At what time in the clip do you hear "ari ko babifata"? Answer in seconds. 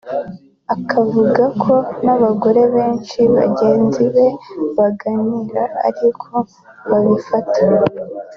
5.87-7.61